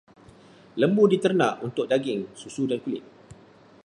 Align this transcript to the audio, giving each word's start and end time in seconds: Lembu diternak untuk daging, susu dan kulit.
Lembu 0.81 1.03
diternak 1.11 1.53
untuk 1.67 1.85
daging, 1.91 2.21
susu 2.41 2.63
dan 2.69 2.79
kulit. 2.83 3.03